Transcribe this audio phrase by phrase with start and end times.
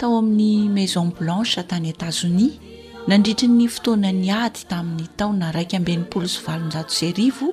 [0.00, 2.56] tao amin'ny maison blanche tany etazonia
[3.08, 7.48] nandritri ny fotoana ny ady tamin'ny taona raika amben'impolo syvaljao se rivo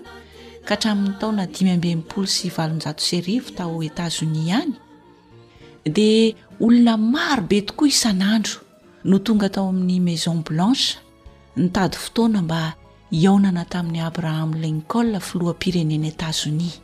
[0.68, 4.72] kahatramin'ny taona dimyambenpolo syvaljao se rivo tao etazonis hany
[5.96, 6.34] dia
[6.66, 8.56] olona maro be tokoa isan'andro
[9.04, 10.96] no tonga tao amin'ny maison blanche
[11.58, 12.74] nytady fotoana mba
[13.12, 16.80] iaonana tamin'ny abraham lencol filoampirenena etazonia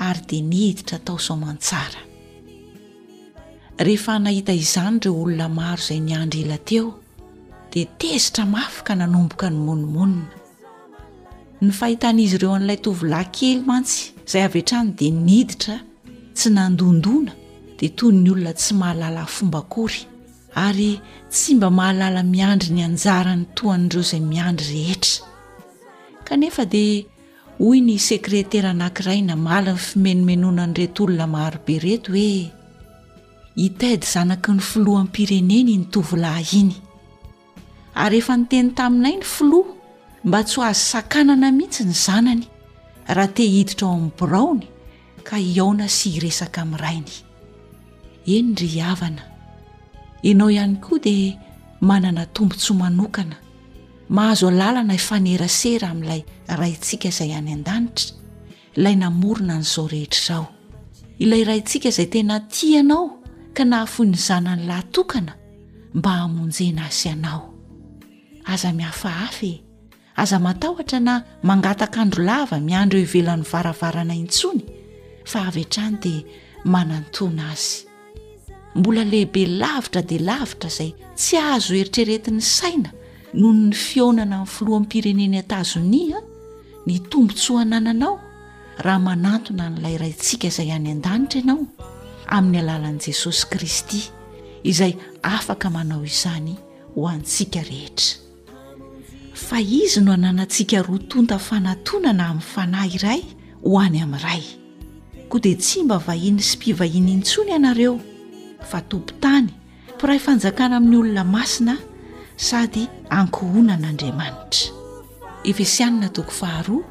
[0.00, 2.00] ary dia nihiditra tao sao mantsara
[3.86, 6.86] rehefa nahita izany ireo olona maro izay niandry ila teo
[7.72, 10.26] dia tezitra mafy ka nanomboka ny monimonina
[11.62, 13.98] ny fahitan'izy ireo an'ilay tovilay kely mantsy
[14.32, 15.76] zay av ea-trany dia niditra
[16.36, 17.32] tsy nandondona
[17.78, 20.00] dia toy ny olona tsy mahalala fomba kory
[20.66, 20.92] ary
[21.32, 25.26] tsy mba mahalala miandry ny anjara ny toan'ireo izay miandry rehetra
[26.26, 26.84] kanefa di
[27.60, 32.52] hoy ny sekretera nankirainamaly ny fimenomenonany retyolona marobe reto hoe
[33.64, 36.74] itaidy zanaky ny filoha aminnypireneny nytovylahy iny
[38.04, 39.72] ary efa nyteny taminay ny filoha
[40.28, 42.44] mba tsy ho azy sakanana mihitsy ny zanany
[43.16, 44.66] raha te hhiditra ao amin'ny boraony
[45.28, 47.14] ka hiaona sy hiresaka min'nyrainy
[48.36, 49.22] eny ry havana
[50.28, 51.34] ianao ihany koa dia
[51.90, 53.36] manana tombon tsy manokana
[54.14, 56.22] mahazo alalana ifanerasera amin'ilay
[56.60, 58.08] raintsika izay any an-danitra
[58.80, 60.44] ilay namorina n'izao rehetra izao
[61.24, 63.04] ilay raintsika izay tena tia ianao
[63.56, 65.32] ka nahafo ny zanany lahytokana
[65.94, 67.42] mba amonjena asy anao
[68.52, 69.52] aza miafa afe
[70.16, 71.14] aza matahotra na
[71.48, 74.62] mangatakandro lava miandro eo ivelan'ny varavarana intsony
[75.30, 76.22] fa avetrany dia
[76.64, 77.84] manantona azy
[78.74, 82.90] mbola lehibe lavitra di lavitra zay tsy ahazo heritrereti n'ny saina
[83.34, 86.18] nony fionana amin'ny filoamn'ny pirenena atazonia
[86.86, 88.14] ny tombontsohanananao
[88.80, 91.66] raha manantona n'ilayrayntsika izay any an-danitra ianao
[92.26, 94.00] amin'ny alalan'i jesosy kristy
[94.64, 96.54] izay afaka manao izany
[96.94, 98.16] ho antsika rehetra
[99.34, 103.20] fa izy no hananantsika rotonta fanatonana amin'ny fanahy iray
[103.62, 104.44] ho any amin'iray
[105.28, 108.00] koa dia tsy mba vahiny sy mpivahini intsony ianareo
[108.70, 109.52] fatompontany
[109.96, 111.76] mporay fanjakana amin'ny olona masina
[112.36, 114.72] sady ankohonan'andriamanitra
[115.50, 116.82] efesianna toko faharoa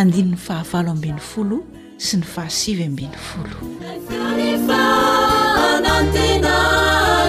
[0.00, 1.58] andininy fahavalo ambin'ny folo
[2.06, 4.80] sy ny fahasivy ambin'ny folorehefa
[5.68, 6.56] anantena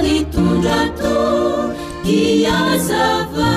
[0.06, 1.18] ny tondra tô
[2.18, 3.52] iazava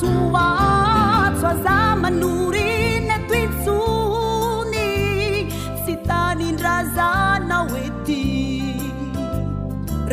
[0.00, 4.88] soatsoaza manorinnakoitsony
[5.84, 8.22] sy tanyndrazana oety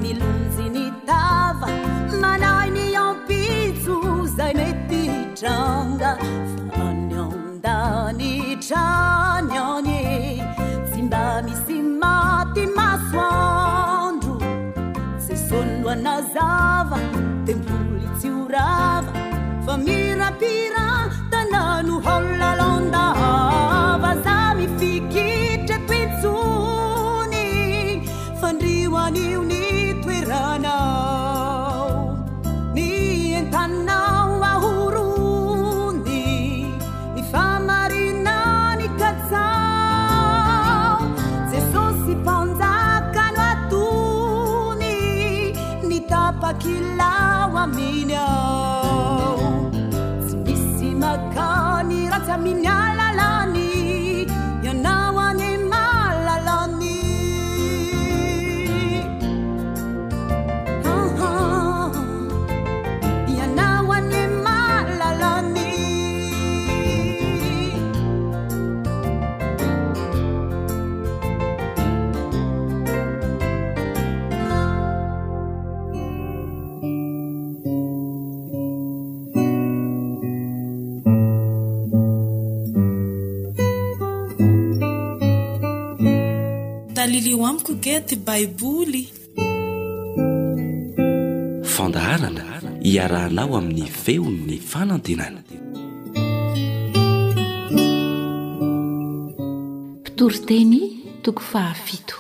[0.04, 1.70] milonzy ny tava
[2.22, 3.96] manahiny ampitso
[4.38, 5.02] zay mety
[5.40, 6.12] dranga
[6.78, 8.32] faanyanndany
[8.68, 10.48] tranyany e.
[10.90, 13.24] tsy mba misy maty maso
[14.00, 14.36] andro
[15.26, 17.00] sesonyloana zava
[17.48, 19.12] temboly tsy orava
[19.66, 20.86] fa mirapira
[21.34, 21.96] tanano
[87.20, 89.04] llio amikoget baiboly
[91.74, 92.44] fandaharana
[92.92, 95.42] iarahnao amin'ny feon'ny fanandinana
[100.04, 100.80] pitoryteny
[101.26, 102.16] toko fahafito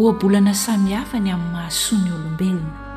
[0.00, 2.87] oabolana sami hafany amin'ny mahasoa ny olombelona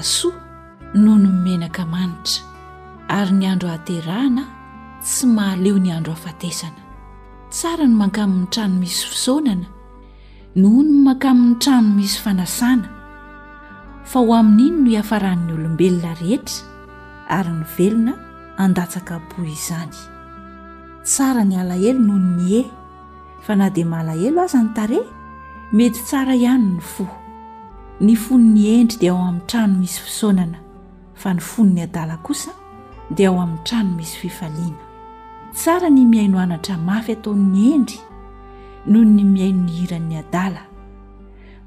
[0.00, 0.32] asoa
[0.96, 2.40] noho ny menaka manitra
[3.12, 4.44] ary ny andro aterahana
[5.04, 6.80] tsy mahaleo ny andro hafatesana
[7.52, 9.66] tsara no mankamin'ny trano misy fisaonana
[10.56, 12.88] noho non mankamin'ny trano misy fanasana
[14.10, 16.64] fa ho amin'iny no hiafaran'ny olombelona rehetra
[17.36, 18.12] ary ny velona
[18.56, 19.92] andatsaka mpo izany
[21.04, 22.62] tsara ny alahelo noho ny nie
[23.44, 25.06] fa na dia maalahelo aza ny tareh
[25.76, 27.04] mety tsara ihany ny fo
[28.00, 30.58] ny fonony endry dia ao amin'ny trano misy fisaonana
[31.14, 32.50] fa ny fono ny adala kosa
[33.10, 34.78] dia ao amin'ny trano misy fifaliana
[35.52, 37.98] tsara ny miaino anatra mafy atao'ny endry
[38.86, 40.62] noho ny miaino ny hiran'ny adala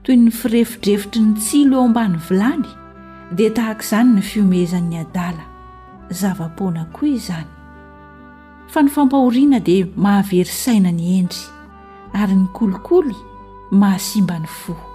[0.04, 2.68] toy ny firefidrefitry ny tsilo eo ambany vilany
[3.32, 5.46] dia tahakaizany ny fiomezan'ny adala
[6.10, 7.50] zava-pona koa izany
[8.68, 11.46] fa ny fampahoriana dia mahaverisaina ny endry
[12.14, 13.16] ary ny kolokoly
[13.72, 14.93] mahasimba ny fo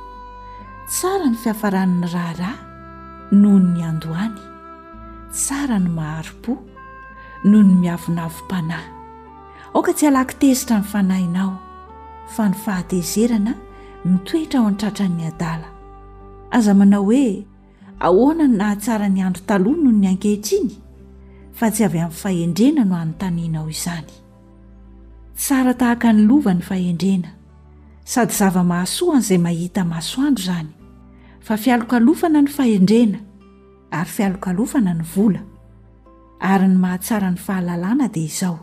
[0.91, 2.57] tsara ny fiafaran'ny raharaha
[3.41, 4.37] noho ny andoany
[5.41, 6.53] tsara ny maharom-po
[7.51, 8.89] noho ny miavinavom-panahy
[9.75, 11.51] aoka tsy alakitezitra ny fanahinao
[12.35, 13.53] fa ny fahatezerana
[14.09, 15.69] mitoetra ao an-tratran'ny adala
[16.57, 17.27] aza manao hoe
[18.07, 20.73] ahoanany nahatsara ny andro talohay noho ny ankehitriny
[21.59, 24.09] fa tsy avy amin'ny fahendrena no anntanianao izany
[25.43, 27.29] tsara tahaka nylova ny fahendrena
[28.13, 30.71] sady zava-mahasoa any izay mahita masoandro izany
[31.49, 33.19] fa fialokalofana ny fahendrena
[33.99, 35.41] ary fialokalofana ny vola
[36.49, 38.59] ary ny mahatsara ny fahalalàna dia izao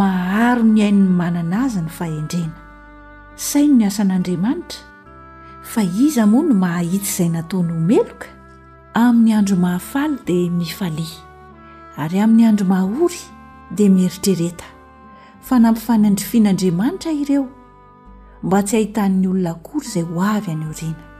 [0.00, 2.56] maharo ny hainony manana azy ny fahendrena
[3.48, 4.80] saino ny asan'andriamanitra
[5.72, 8.28] fa iza moa no mahahitsy izay nataony omeloka
[9.04, 11.08] amin'ny andro mahafaly dia mifali
[12.04, 13.20] ary amin'ny andro mahahory
[13.76, 14.64] dia mieritrereta
[15.48, 17.44] fa nampifany andrifian'andriamanitra ireo
[18.42, 21.12] mba tsy hahitan'ny olona akory izay ho avy any oriana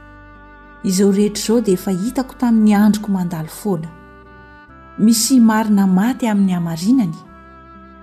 [0.87, 3.87] izao rehetra izao dia efa hitako tamin'ny androko mandalo fola
[4.99, 7.17] misy marina maty amin'ny hamarinany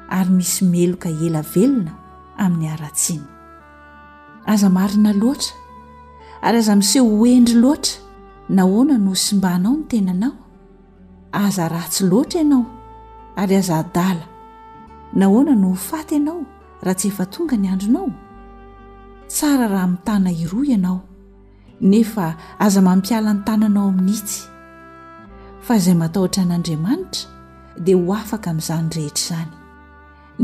[0.08, 1.92] ary misy meloka elavelona
[2.36, 3.22] amin'ny haratsiny
[4.52, 5.54] aza marina loatra
[6.42, 8.02] ary aza miseho hoendry loatra
[8.48, 10.34] na hoana no simbanao ny tenanao
[11.32, 12.64] aza ra tsy loatra ianao
[13.36, 14.24] ary aza adala
[15.14, 16.42] na hoana no h faty ianao
[16.82, 18.10] raha tsy efa tonga ny andronao
[19.30, 21.00] tsara raha mitana iroa ianao
[21.82, 24.36] nefa aza mampiala ny tananao amin'itsy
[25.64, 27.26] fa izay matahotra an'andriamanitra
[27.84, 29.48] dia ho afaka amin'izany rehetra izany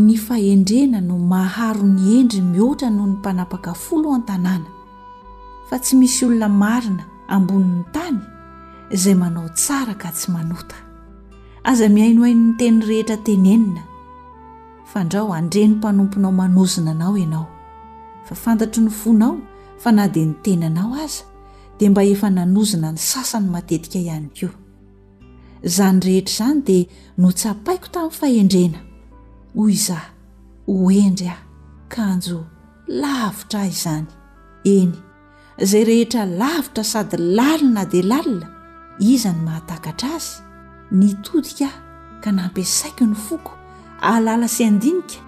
[0.07, 4.67] ny faendrena no maharo ny endry mihoatra noho ny mpanapaka folo h an-tanàna
[5.71, 8.19] fa tsy misy olona marina ambonin'ny tany
[8.91, 10.75] izay manao tsara ka tsy manota
[11.65, 13.83] aza miaino ain''ny teny rehetra tenenina
[14.91, 17.47] fandrao andre ny mpanomponao manozina anao ianao
[18.27, 19.39] fa fantatry ny fonao
[19.79, 21.28] fa na dia ny tenanao aza
[21.79, 24.53] di mba efa nanozina ny sasany matetika ihany koa
[25.69, 26.83] izany rehetra izany dia
[27.23, 28.81] notsapaiko tamin'ny fahendrena
[29.57, 30.09] hoy zao
[30.79, 31.43] hoendry aho
[31.93, 32.39] kanjo
[33.03, 34.07] lavitra ay zany
[34.75, 34.93] eny
[35.65, 38.47] izay rehetra lavitra sady lalina di lalina
[39.11, 40.35] iza ny mahatakatra azy
[40.99, 41.77] nitodika ah
[42.23, 43.53] ka nampiasaiko ny foko
[44.09, 45.19] ahalala sy andinika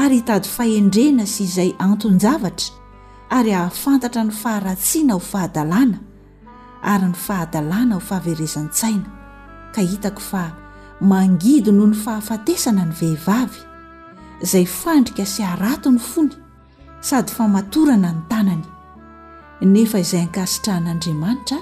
[0.00, 2.79] ary hitady faendrena sy izay antonjavatra
[3.36, 5.98] ary hahafantatra ny faharatsiana ho fahadalàna
[6.92, 9.06] ary ny fahadalàna ho fahaverezan-tsaina
[9.74, 10.42] ka hitako fa
[11.10, 13.60] mangidy noho ny fahafatesana ny vehivavy
[14.44, 16.34] izay fandrika sy haratony fony
[17.08, 18.66] sady fa matorana ny tanany
[19.72, 21.58] nefa izay ankasitra an'andriamanitra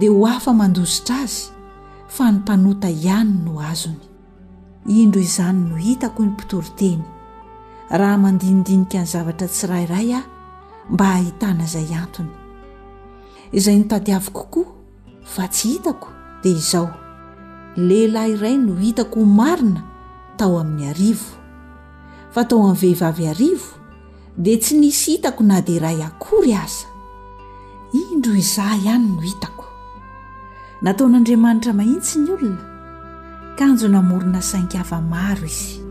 [0.00, 1.44] dia ho afa mandositra azy
[2.14, 4.00] fa ny mpanota ihany no azony
[5.02, 7.02] indro izany no hitako ny mpitoro-teny
[7.98, 10.22] raha mandinidinika ny zavatra tsirairay a
[10.90, 12.30] mba hahitana izay antony
[13.56, 14.66] izay notady avokokoa
[15.34, 16.08] fa tsy hitako
[16.42, 16.88] dia izao
[17.76, 19.82] lehilahy iray no hitako ho marina
[20.36, 21.28] tao amin'ny arivo
[22.32, 23.70] fa tao amin'ny vehivavy arivo
[24.36, 26.88] dia tsy nisy hitako na dia iray akory aza
[27.92, 29.64] indro izaa ihany no hitako
[30.82, 32.64] nataon'andriamanitra mahitsy ny olona
[33.58, 35.87] kanjona amorina sainkava maro izy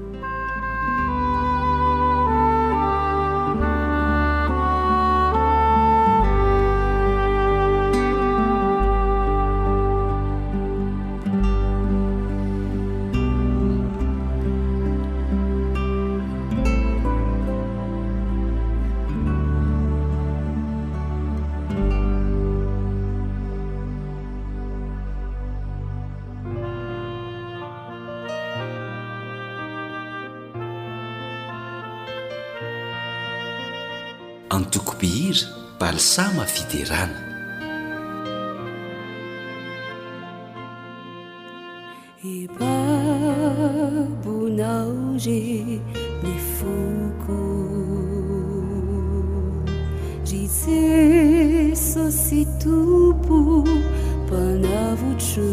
[35.90, 37.16] alsama fiderana
[42.22, 44.94] hebabonao
[45.26, 45.40] re
[46.24, 47.40] ni foko
[50.30, 53.38] ri jesosy tompo
[54.30, 55.52] panavotro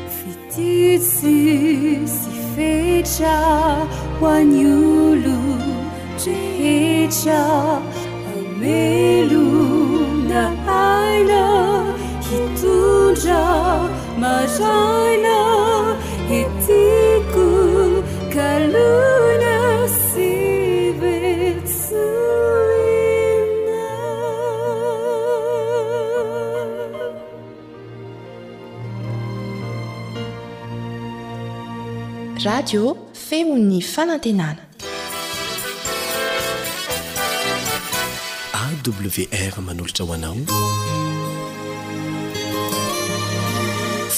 [0.10, 2.10] 飞的子喜
[2.56, 3.26] 飞着
[4.20, 4.68] 万牛
[5.16, 5.32] 路
[6.18, 7.82] 只黑着
[8.60, 11.84] 美路那爱了
[12.24, 13.30] 一独着
[14.20, 14.87] 马上
[32.48, 32.84] radio
[33.30, 34.62] feon'ny fanantenana
[38.62, 40.38] awr manolotra hoanao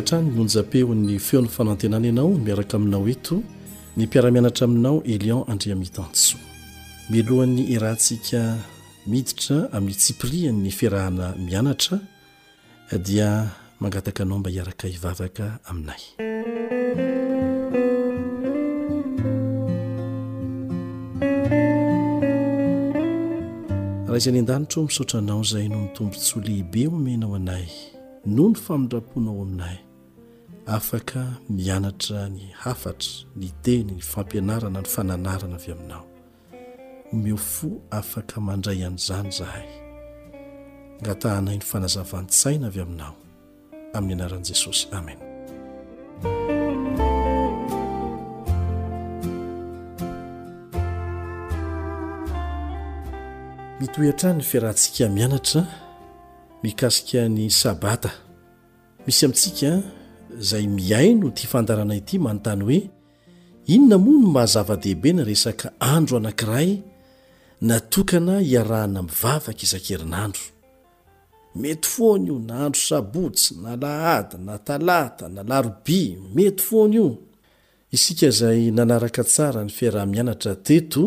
[0.00, 3.36] hatrano monjapeon'ny feon'ny fanantenana ianao miaraka aminao eto
[3.98, 6.36] ny mpiara-mianatra aminao elion andria mitantso
[7.12, 8.40] milohan'ny irahntsika
[9.10, 11.96] miditra amin'ny tsipiriha ny fiarahana mianatra
[13.06, 13.30] dia
[13.82, 16.02] mangataka anao mba hiaraka hivavaka aminay
[24.06, 27.64] raha izany an-danitra misaotranao izay no mitombontsoa lehibe omenao anay
[28.36, 29.76] no ny famindraponao aminay
[30.68, 36.04] afaka mianatra ny hafatra ny teny ny fampianarana ny fananarana avy aminao
[37.12, 39.64] nomeo fo afaka mandray an'izany zahay
[41.02, 43.14] ngatahanayny fanazavan-tsaina avy aminao
[43.96, 45.16] amin'ny anaran'i jesosy amen
[53.80, 55.62] mitoyhantrany ny fiarahntsika mianatra
[56.62, 58.10] mikasika ny sabata
[59.08, 59.80] misy amintsika
[60.36, 62.80] zay miaino ty fandarana ity manontany hoe
[63.74, 66.70] inona moa no mahazava-dehibe ny resaka andro anankiray
[67.68, 70.42] natokana hiarahana mivavaka izan-kerinandro
[71.60, 76.00] mety foana io na andro sabotsy na lahada na talata na larobi
[76.34, 77.06] mety foany io
[77.96, 81.02] isika zay nanaraka tsara ny fiarah-mianatra teto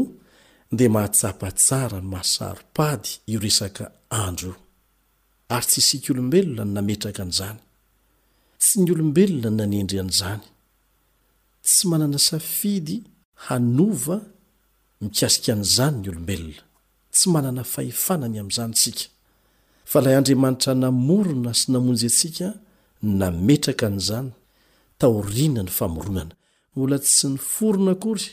[0.74, 3.84] ndea mahatsapa tsara ny mahasaropady io resaka
[4.26, 4.62] andro io
[5.56, 7.60] ary tsy isika olombelona ny nametraka an'izany
[8.62, 10.42] tsy ny olombelona nanendry an'izany
[11.66, 12.98] tsy manana safidy
[13.46, 14.18] hanova
[15.02, 16.62] mikasika an'izany ny olombelona
[17.16, 19.06] tsy manana fahefanany ami'izany sika
[19.92, 22.48] fa lay andriamanitra namorona sy namonjy atsika
[23.22, 24.30] nametraka an'izany
[25.02, 26.34] taorina ny famoronana
[26.76, 28.28] mbola tsy ny forona akory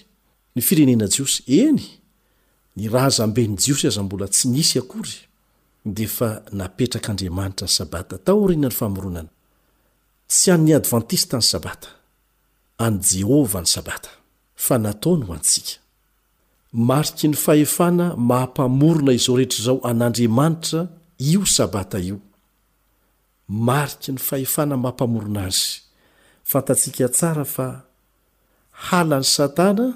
[0.54, 1.80] ny firenena jiosy eny
[2.76, 5.14] ny rahzambeny jiosy aza mbola tsy nisy akory
[5.96, 6.28] de fa
[6.60, 9.32] napetrakaandriamanitra y sabata taorina ny famoronana
[10.28, 11.88] tsy an'ny advantista ny sabata
[12.84, 14.10] any jehova ny sabata
[14.66, 15.78] fa natao ny ho antsika
[16.90, 20.80] mariky ny fahefana maampamorona izao rehetra zao an'andriamanitra
[21.32, 22.18] io sabata io
[23.48, 25.64] mariky ny fahefana mahampamorona azy
[26.50, 27.66] fantatsika tsara fa
[28.88, 29.86] halan'ny satana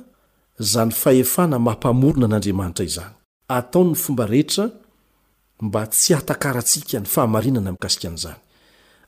[0.73, 3.12] za ny fahefana maampamorona an'andriamanitra izany
[3.59, 4.64] ataony fomba rehetra
[5.66, 8.40] mba tsy atakarantsika ny fahamarinana mikasikan'izany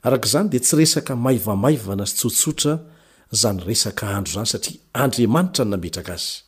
[0.05, 2.73] arak' izany dia tsy resaka maivamaivana sy tsotsotra
[3.40, 6.38] zany resaka andro zany satria andriamanitra ny nametraka azy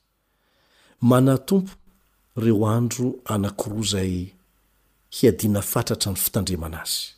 [1.10, 1.72] manatompo
[2.42, 4.12] reo andro anankiroa zay
[5.16, 7.08] hiadina fatratra ny fitandrimana azy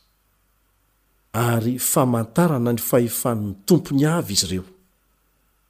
[1.51, 4.65] ary famantarana ny fahefan'ny tompony avy izy ireo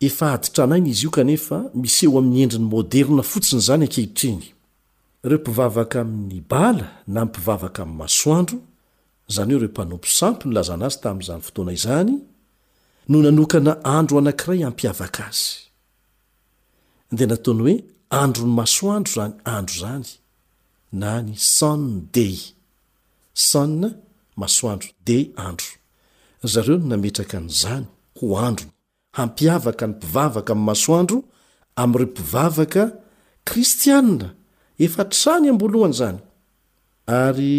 [0.08, 4.46] efa aditranainy izy io kanefa miseo amin'ny endrin'ny moderna fotsiny zany ankehitriny
[5.28, 8.58] reo mpivavaka amin'ny bala na mympivavaka mi'ny masoandro
[9.34, 12.12] zany eo reo mpanompo sampy ny lazana azy tamin'izany fotoana izany
[13.10, 15.48] no nanokana andro anankiray ampiavaka azy
[17.18, 17.76] de nataony hoe
[18.22, 20.08] andro ny masoandro zany andro zany
[21.02, 21.82] na ny san
[22.16, 22.28] de
[23.50, 23.88] sane
[24.42, 25.70] masoandro de andro
[26.52, 27.86] zareo no nametraka an'izany
[28.18, 28.74] ho androny
[29.18, 31.18] hampiavaka ny mpivavaka am'y masoandro
[31.82, 32.84] am'ireo mpivavaka
[33.48, 34.28] kristianna
[34.86, 36.20] efa trany ambolohany zany
[37.24, 37.56] ary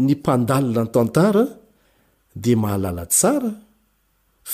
[0.00, 1.44] ny mpandalina ny tantara
[2.36, 3.50] de mahalala tsara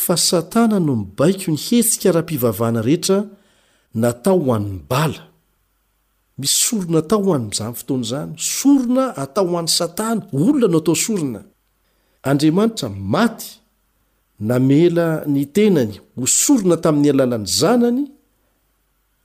[0.02, 3.18] fa satana no mibaiko ny hetsika raha-mpivavana rehetra
[4.02, 5.22] natao ho anymbala
[6.38, 10.96] misy sorona atao ho anyzany fotoana izany sorona atao ho an' satana olona no atao
[11.04, 11.40] sorona
[12.30, 13.46] andriamanitra maty
[14.48, 18.02] namela ny tenany ho sorona tamin'ny alalany zanany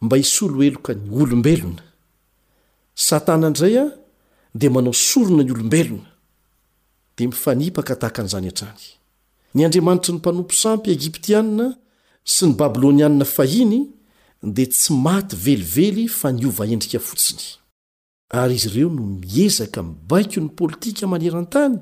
[0.04, 1.84] mba hisolo heloka ny olombelona
[3.08, 3.86] satana indray a
[4.60, 6.11] dea manao sorona ny olombelona
[7.16, 8.60] d mifanipakatahakanyznt
[9.54, 11.66] ny andriamanitra ny mpanompo sampy egiptianna
[12.24, 13.86] sy ny babylonianna fahiny
[14.44, 17.46] dia tsy maty velively fa niova endrika fotsiny
[18.42, 21.76] ary izy ireo no miezaka mibaiko ny politika manerantany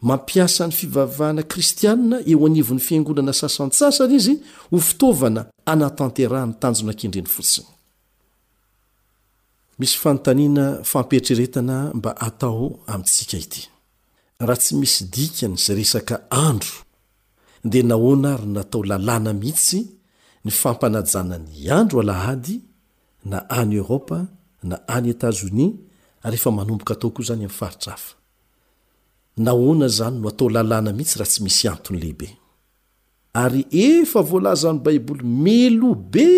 [0.00, 4.34] mampiasa ny fivavahana kristianina eo anivony fiangonana sasansasany izy
[4.70, 7.68] ho fitovana hanatanterahany tanjonakendreny fotsiny
[14.46, 16.16] raha tsy misy dikany za resaka
[16.48, 16.76] andro
[17.64, 19.80] de nahoana ary noatao lalàna mihitsy
[20.44, 22.56] ny fampanajanany andro alahady
[23.30, 24.18] na any eropa
[24.68, 25.72] na any etazonia
[26.26, 28.14] ary efa manomboka atao koa zany ami'ny faritr hafa
[29.36, 32.28] nahoana zany no atao lalàna mihitsy raha tsy misy antony lehibe
[33.42, 36.28] ary efa voalazany baiboly melobe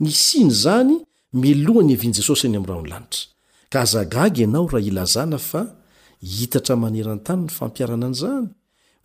[0.00, 0.94] ny siny zany
[1.40, 3.22] melohany eviany jesosy any am'ra ony lanitra
[3.70, 5.62] ka azagaga anao raha ilazana fa
[6.22, 8.46] hitatra manerantany ny fampiarana an'izany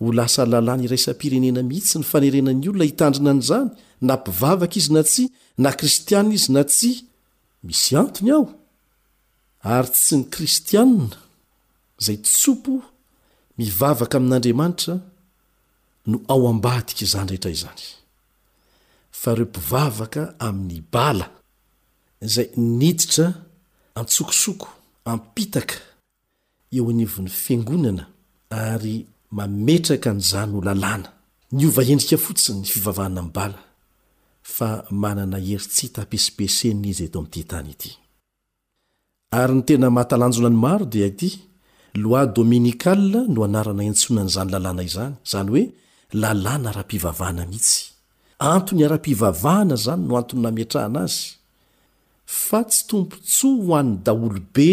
[0.02, 3.68] ho lasa lalàny irasam-pirenena mihissy ny fanerenany olona hitandrina an'izany
[4.08, 5.24] na mpivavaka izy na tsy
[5.64, 6.92] na kristianina izy na tsy
[7.68, 8.44] misy antony ao
[9.76, 11.18] ary tsy ny kristianina
[12.06, 12.74] zay tsopo
[13.58, 14.94] mivavaka amin'andriamanitra
[16.10, 17.82] no ao ambadika izany rehetra izany
[19.22, 21.28] fa reo mpivavaka amin'ny bala
[22.34, 23.28] zay niditra
[24.00, 24.68] antsokosoko
[25.06, 25.76] ampitaka
[26.78, 28.04] eo anivon'ny fiangonana
[28.70, 28.96] ary
[29.38, 31.10] mametraka nyza no lalàna
[31.58, 33.60] niova endrika fotsiny n fivavahana mbala
[34.56, 34.70] fa
[35.04, 37.90] manana eritsy itahpesipesenna izy eto amtytany ity
[39.40, 41.30] ary ny tena mahatalanjona ny maro dia ity
[42.04, 45.64] loi dominikala no anarana antsonanyizany lalàna izany zany hoe
[46.22, 47.80] lalàna ara-pivavahana mihitsy
[48.56, 51.22] antony ara-pivavahana zany no antony namietrahana azy
[52.46, 54.72] fa tsy tompontsoa ho anny daolobe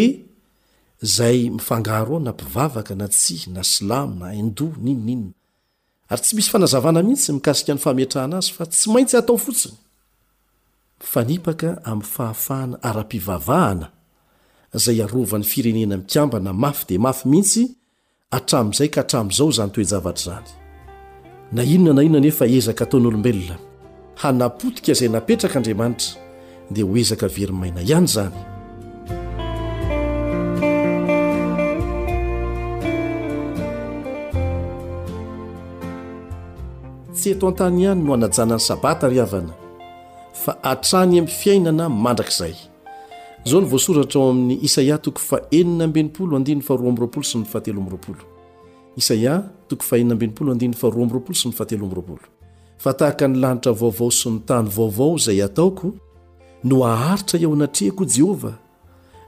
[1.02, 5.32] zay mifangaro ao nampivavaka na tsi na slamy na indo n inonina
[6.08, 9.30] ary tsy misy fnazana mihitsy mikasika ny fahmetrahana azy fa tsnotika
[11.16, 13.88] m'ny fahafahana ara-pivavahana
[14.84, 17.62] zay arovan'ny firenena mikambana mafy de mafy mihitsy
[18.36, 20.50] aa'zay ka aram'zao zanytoejavatra zany
[21.56, 23.56] nainoninanefa ezaka ataonyolobelona
[24.20, 26.12] hanapotika izay napetraka andriamanitra
[26.70, 28.49] dia hoezaka verimaina ihanyzany
[37.20, 39.52] tse eto antany any no anajanany sabata ryavana
[40.42, 42.54] fa atrany am fiainana mandrakzay
[43.50, 44.64] zao nyvoasoratra ao amin'
[51.30, 51.38] isaia
[52.82, 55.86] fa tahaka nylanitra vaovao sy ny tany vaovao izay ataoko
[56.68, 58.56] no aharitra ao anatreako jehovah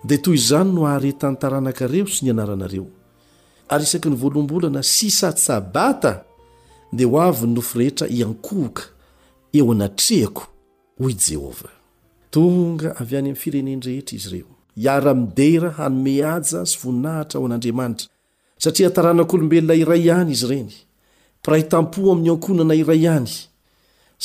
[0.09, 2.87] dia toy izany no aharetany taranakareo sy ny anaranareo
[3.69, 6.25] ary isaka ny voalohambolana sisaty sabata
[6.93, 8.83] de ho avy ny nofo rehetra hiankohoka
[9.57, 10.45] eo anatrehako
[11.01, 11.73] hoy jehovah
[12.35, 14.51] tonga avy any amin'ny firenenrehetra izy ireo
[14.83, 18.09] hiara-midera hanomeaja sy voninahitra ao an'andriamanitra
[18.65, 20.73] satria taranak'olombelona iray ihany izy ireny
[21.41, 23.33] mpiraytampo amin'ny ankonana iray ihany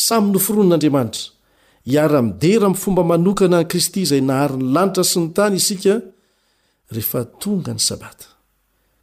[0.07, 1.23] samy noforono n'andriamanitra
[1.91, 5.93] hiara-midera mi fomba manokana ny kristy zay nahary ny lanitra sy ny tany isika
[6.95, 8.25] rehefa tonga ny sabata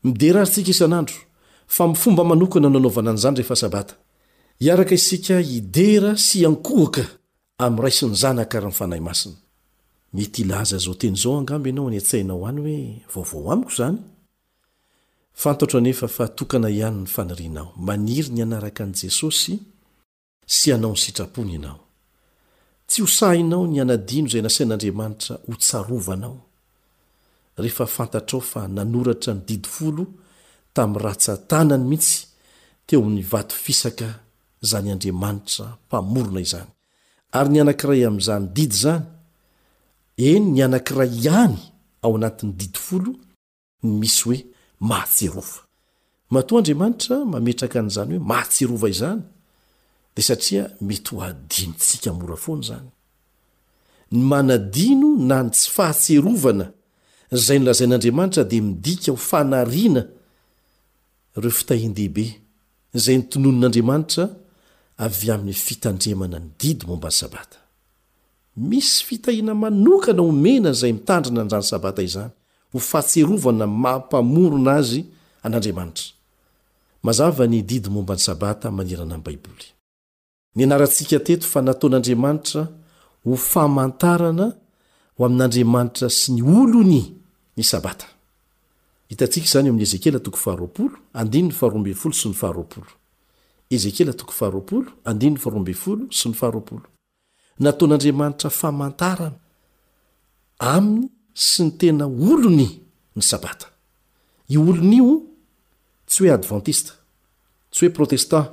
[0.05, 1.19] midera ary tsika isan'andro
[1.67, 3.95] fa mifomba manokana nanovana an'zany rehefsabata
[4.61, 7.05] iaraka isika hidera sy ankohaka
[7.59, 9.37] ami raisiny zanaakarah nyfanahy masiny
[10.13, 13.71] metyilaza zao ten izao angamb ianao anyatsainao any hoe vaovao amiko
[15.37, 19.59] zanftoaa ihayny fanrinao maniry ny anaraka an' jesosy
[20.47, 21.81] sy anao ny sitrapony ianao
[22.87, 26.41] tsy hosahinao ny anadino zay nasain'andriamanitra ho tsarovanao
[27.59, 29.99] rehefa fantatrao fa nanoratra ny didfol
[30.77, 32.15] tamin'ny ratsa ntanany mihitsy
[32.87, 34.09] teo amn'ny vato fisaka
[34.71, 36.71] zany andriamanitra mpamorona izany
[37.39, 39.05] ary ny anankiray am'izany didy zany
[40.31, 41.57] eny ny anankiray ihany
[42.05, 43.13] ao anatin'ny didi folo
[43.85, 44.39] ny misy hoe
[44.89, 45.59] mahatserova
[46.35, 49.23] matoa andriamanitra mametraka an'izany hoe mahatserova izany
[50.15, 52.87] de satria mety ho adinotsika mora foany zany
[54.15, 56.67] ny manadino na ny tsy fahatserovana
[57.45, 60.03] zay ny lazain'andriamanitra de midika ho fanarina
[61.43, 62.41] reofitahiny-dehibe
[62.95, 64.25] zay nitononon'andriamanitra
[65.07, 67.57] avy amin'ny fitandremana ny didy mombany sabata
[68.57, 72.31] misy fitahiana manokana homenan zay mitandrina andrany sabata izany
[72.73, 75.05] ho fahtserovana mampamorona azy
[75.43, 76.07] an'andriamanitra
[77.03, 79.67] mazava ny didmombany sabata manirana an baiboly
[80.55, 82.69] ni anaratsika teto fa nataon'andriamanitra
[83.27, 84.47] ho famantarana
[85.19, 87.01] ho amin'andriamanitra sy ny olony
[87.59, 88.14] ny sabata
[89.09, 92.91] hitantsika izany ami'ny ezekela toko faharoapolo andiny ny faharoambe folo sy ny faharoapolo
[93.75, 96.87] ezekela toko faharoapolo andinony faharoambe folo sy ny faharoapolo
[97.65, 99.39] naton'andriamanitra famantarana
[100.75, 102.69] aminy sy ny tena olony
[103.17, 103.69] ny sabata
[104.49, 105.21] i olon'io
[106.09, 106.93] tsy oe advantista
[107.73, 108.47] tsy hoe protestan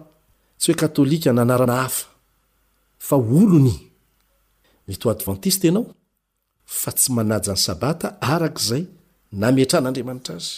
[0.59, 2.07] tsy oe katôlika nanarana hafa
[2.97, 3.77] fa olonyi
[4.87, 5.93] mety o advantista ianao
[6.65, 8.85] fa tsy manajany sabata arak' zay
[9.39, 10.49] namietran'andriamanitra azy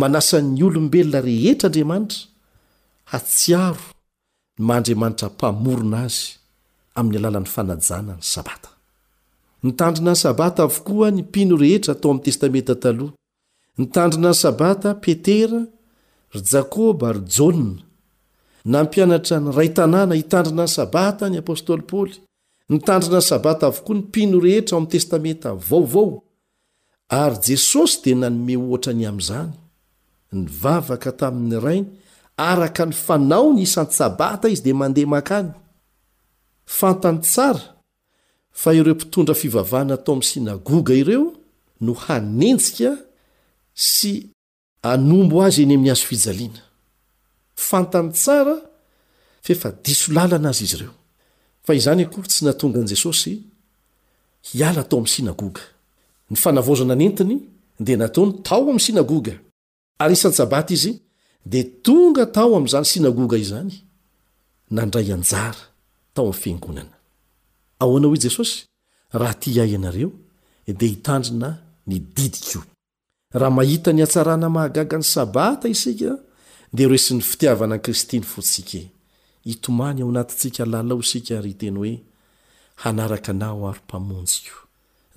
[0.00, 2.18] manasan'ny olombelona rehetra andriamanitra
[3.12, 3.84] hatsiaro
[4.68, 6.22] maandriamanitra mpamorona azy
[6.98, 8.70] amin'ny alalan'ny fanajana ny sabata
[9.64, 13.14] nitandrina ny sabata avokoa ny mpino rehetra atao ami'ny testamenta taloha
[13.78, 15.60] ni tandrina ny sabata petera
[16.34, 17.72] ry jakôba ary jôna
[18.72, 22.14] na mpianatra ny ray tanàna hitandrina ny sabata ny apôstôly paly
[22.72, 26.08] nitandrina ny sabata avokoa ny mpino rehetra aoami'ny testamenta vaovao
[27.10, 29.50] ary jesosy dea nanome oatra any am'izany
[30.32, 31.88] ny vavaka tamin'ny rainy
[32.36, 35.48] araka ny fanaony isanty sabata izy de mandeha makany
[36.78, 37.62] fantany tsara
[38.60, 41.26] fa ireo mpitondra fivavahna tao amin'ny sinagoga ireo
[41.84, 42.90] no hanentjika
[43.94, 44.12] sy
[44.92, 46.62] anombo azy eny amin'ny azo fijaliana
[47.68, 48.54] fantany tsara
[49.44, 50.94] feefa diso lalana azy izy ireo
[51.66, 53.32] fa izany akory tsy natongan' jesosy
[54.54, 55.62] hiala atao amn'ny sinagoga
[56.30, 57.38] ny fanavozana ny entiny
[57.80, 59.34] dia nataony tao amn'y sinagoga
[60.02, 60.94] ary isany sabata izy
[61.44, 63.74] dia tonga tao ami'izany sinagoga izany
[64.74, 65.60] nandray anjara
[66.14, 66.94] tao ami'n fiangonana
[67.82, 68.56] ao anao i jesosy
[69.20, 70.10] raha ty iahy ianareo
[70.78, 71.50] dia hitandrina
[71.86, 72.62] nididiko
[73.40, 76.14] raha mahita ny atsarana mahagaga ny sabata isika
[76.74, 78.78] dia resy ny fitiavana an kristyny fotsika
[79.52, 81.92] itomany ao anatintsika lalao isika ary iteny hoe
[82.82, 84.54] hanaraka anaho aro mpamonjyko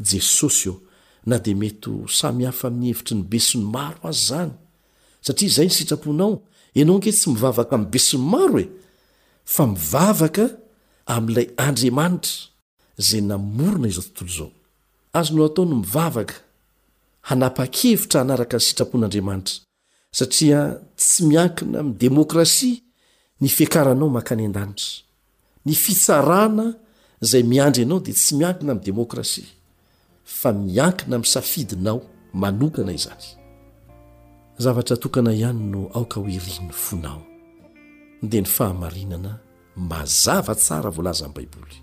[0.09, 0.75] jesosy o
[1.25, 4.51] na de mety samihafa mihevitry ny besiny maro azy zany
[5.25, 6.31] satria zay ny sitraponao
[6.77, 8.67] ianao nge tsy mivavaka amiy besin'ny maro e
[9.53, 10.45] fa mivavaka
[11.15, 12.35] am'lay andriamanitra
[13.07, 14.49] zay namorona izao tontolo zao
[15.17, 16.35] azono ataony mivavaka
[17.29, 19.55] hanapakevitra anaraka ny sitrapon'andriamanitra
[20.17, 20.59] satria
[20.99, 22.77] tsy miankina amy demôkrasia
[23.41, 24.89] ny fikaanaomakany an-danitra
[25.65, 26.65] ny fiarana
[27.29, 29.49] zay miandry anao de tsy miankina amydemôkrasia
[30.41, 32.01] fa miankina min'ny safidinao
[32.41, 33.25] manokana izany
[34.63, 37.19] zavatra tokana ihany no aoka hoirin'ny fonao
[38.31, 39.31] dia ny fahamarinana
[39.91, 41.77] mazava tsara voalaza an'y baiboly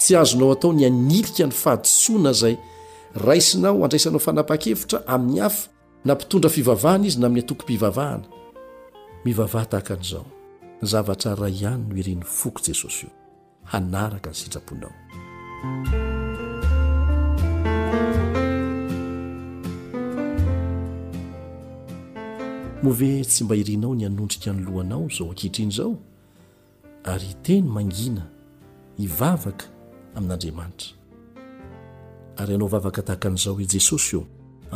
[0.00, 2.54] tsy azonao atao ny anilika ny fahadosoana izay
[3.26, 5.62] raisinao andraisanao fanampa-kefitra amin'ny afa
[6.06, 8.26] na mpitondra fivavahana izy na amin'ny antoko-pivavahana
[9.24, 10.26] mivavahtahaka an'izao
[10.92, 13.10] zavatra ra ihany no hirin'ny foko jesosy io
[13.72, 14.92] hanaraka ny sitraponao
[22.88, 25.94] ove tsy mba irianao ny anondrika ny lohanao izao akitrin' izao
[27.04, 28.22] ary teny mangina
[28.98, 29.66] hivavaka
[30.16, 30.90] amin'andriamanitra
[32.36, 34.26] ary anao vavaka tahakan'izao hoe jesosy o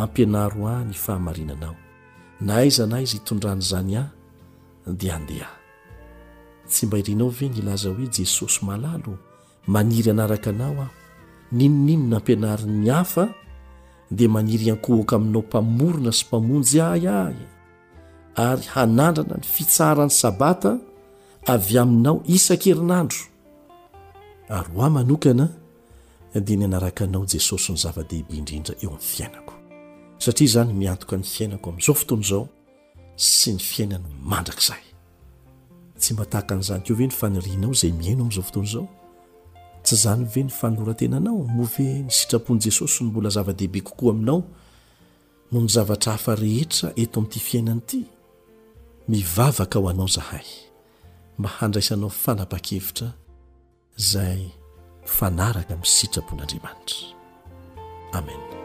[0.03, 1.77] ampianaro ah ny fahamarinanao
[2.41, 4.07] na aiza na aizy hitondran' izany ahy
[5.01, 5.53] dia andeha
[6.71, 9.13] tsy mba irinao ve ny laza hoe jesosy malalo
[9.67, 10.91] maniry anaraka anao aho
[11.53, 13.29] ninoninona ampianari ny hafa
[14.11, 17.33] dia maniry ankohoaka aminao mpamorona sy mpamonjy ay ah
[18.41, 20.73] ary hanandrana ny fitsaran'ny sabata
[21.55, 23.21] avy aminao isan-kerinandro
[24.57, 25.47] ay hoa manokana
[26.35, 29.55] d nanaraka anao jesosy ny zava-dehibe idrindra eo am'n fiainako
[30.25, 32.43] saazany miantoka ny fiainako am'izao foton zao
[33.39, 34.83] sy ny fiainany mandrakzay
[36.03, 38.85] tsyhahak n'zny ve nyfanrinao zay miaino am'izao fotonzao
[39.85, 44.41] tsy zany ve ny fanorantenanao mo ve ny sitrapon' jesosy ny mbola zava-dehibe kokoa aminao
[45.53, 48.01] no ny zavatra hafa rehetra et ami'ty fiainanyty
[49.11, 50.47] mivavaka ho anao zahay
[51.43, 53.09] ma handraisanao fanapakevitra
[54.01, 54.43] izay
[55.17, 57.07] fanaraka misitrapon'andriamanitra
[58.19, 58.60] amena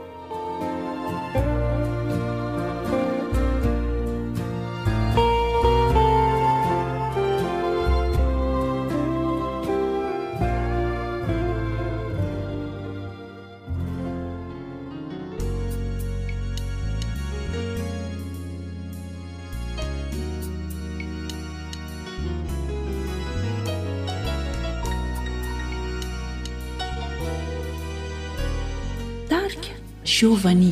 [30.26, 30.72] ovany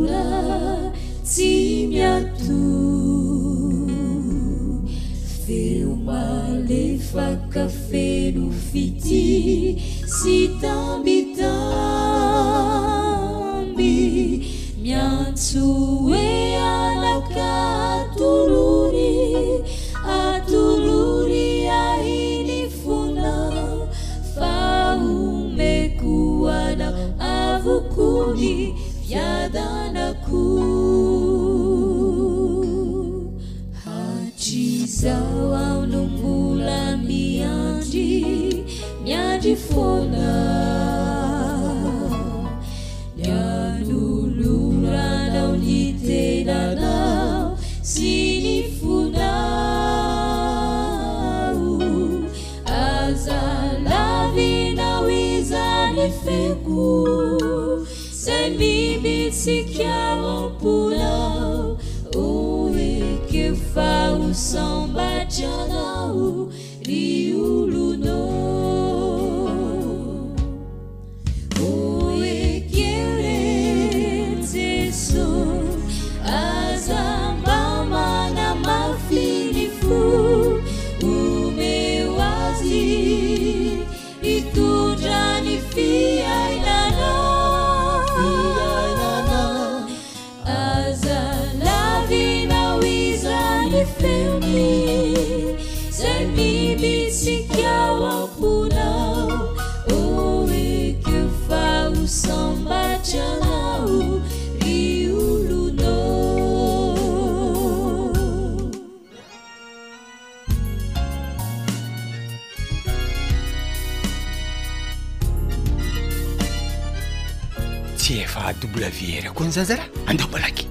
[118.76, 120.71] بلفير كونزازرة ندبلك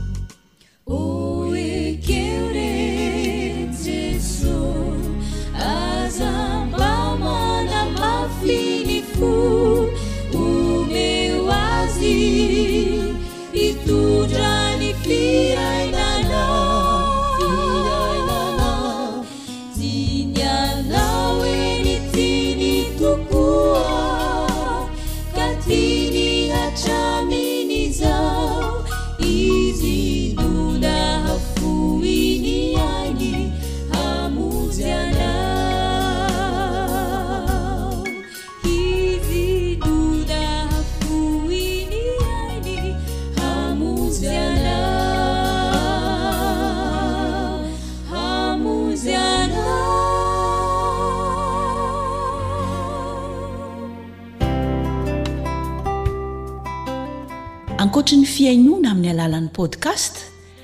[58.07, 60.13] tny fiainoana amin'ny alalan'ny podkast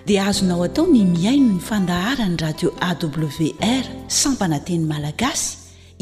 [0.07, 3.85] dia azonao atao ny miaino ny fandaharany radio awr
[4.19, 5.57] sampananteny malagasy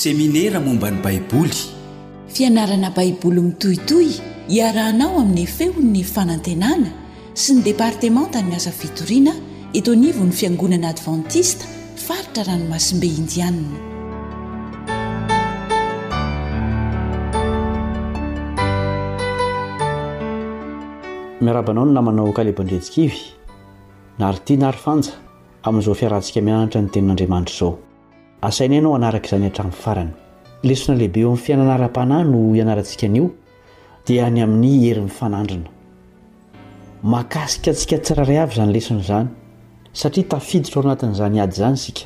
[0.00, 1.60] seminera mombany baiboly
[2.36, 4.08] fianarana baiboly mitohitoy
[4.56, 6.90] iarahanao amin'ny efehon'ny fanantenana
[7.36, 9.34] sy ny departeman tanyasa vitorina
[9.78, 11.64] itonivon'ny fiangonana advantista
[12.06, 13.80] faritra ranomasimbe indianina
[21.44, 23.20] miarabanao no namanao akalebandresikivy
[24.22, 25.12] naryty nary fanja
[25.68, 27.72] amin'izao fiarantsika mianatra ny tenin'andriamanitra izao
[28.48, 30.21] asainainao anaraka izany atramin farany
[30.64, 33.30] lesona lehibe eo amin'ny fiainana ara-panahy no ianarantsika anio
[34.06, 35.68] dia any amin'ny herin'ny fanandrina
[37.02, 39.26] makasika atsika tsiraray avy zany lesona zany
[39.92, 42.02] satria tafiditra ao anatin'izany ady zany sika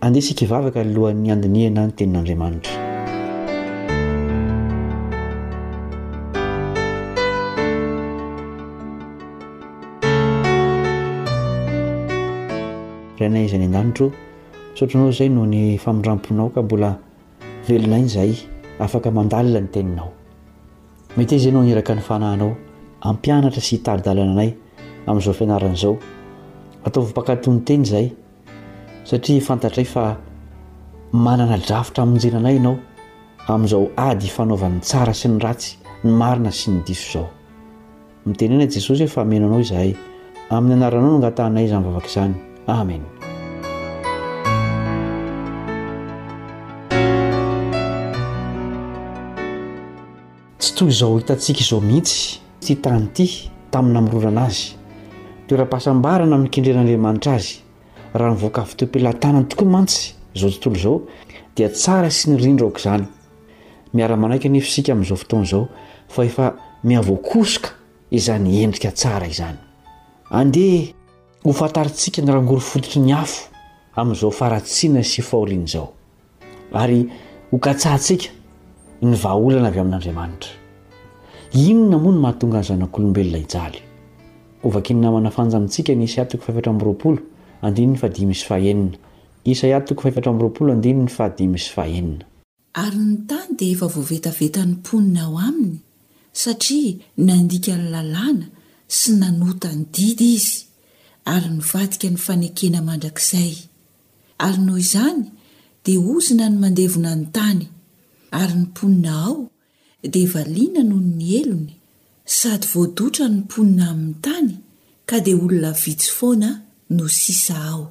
[0.00, 2.74] andesika ivavaka alohan'ny andiniana ny tenin'andriamanitra
[13.20, 14.06] rainay izany andanitro
[14.74, 16.98] sotranao izay noho ny famondramm-ponao ka mbola
[17.68, 18.34] velonay ny zay
[18.78, 20.10] afaka mandalia ny teninao
[21.16, 22.50] mety zanyo airaka ny fanahnao
[23.10, 24.50] ampianatra sy itaridalana anay
[25.10, 28.06] amzaofianaranzaoataovy-pakatnyteny zay
[29.10, 30.04] satriafantatray fa
[31.26, 32.74] manana drafitraamjenanayanao
[33.54, 35.70] amzao ady fanaovan'ny tsara sy ny ratsy
[36.04, 37.24] ny marina sy ny diso
[38.26, 42.34] zaomitenna jesosyhefa menaanao zahayam'y anaranao nogatahnay zany vavaky izany
[42.66, 43.02] amen
[50.76, 54.74] tzao hitatsika izao mihitsy ty tany ity tamin'ny hamororana azy
[55.48, 57.52] toera-pahasambarana amin'nykendren'andriamanitra azy
[58.18, 59.98] raha nyvoaka vy topilantanany tokoa mantsy
[60.34, 60.98] zao tontolo zao
[61.56, 63.06] dia tsara sy nyrindroak zany
[63.94, 65.64] iaramanaika ny fisika amn'zao fotoanazao
[66.14, 66.44] faefa
[66.84, 67.68] ihavoakosoka
[68.10, 70.44] izany endrika a a
[71.44, 73.48] hofantaritsika ny rangoro fototry ny afo
[73.96, 77.08] am'zaofaratsiana sy fahon'oahahika
[79.08, 80.65] ny vahaolana avy amin'n'andriamanitra
[81.64, 83.78] inonamoano mahatonga any zanak'olombelona ijaly
[84.66, 86.24] ovakiny namana fanjamintsika ny isaia
[92.84, 95.78] ary ny tany dia efa voavetavetan'ny mponina ao aminy
[96.42, 96.92] satria
[97.28, 98.46] nandika ny lalàna
[98.98, 100.58] sy nanotany didy izy
[101.32, 103.52] ary nivadika ny fanekena mandrakiizay
[104.44, 105.22] ary noho izany
[105.88, 107.64] dia ozona ny mandevona ny tany
[108.40, 109.34] ary ny mponina ao
[110.12, 111.72] de valina noho'ny elony
[112.38, 114.50] sady voadotra ny mponina amin'ny tany
[115.08, 116.50] ka dia olona vitsy foana
[116.98, 117.82] no sisa ao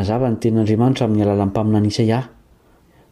[0.00, 2.24] azava ny ten'andriamanitra amin'ny alala n'nmpaminan isaiah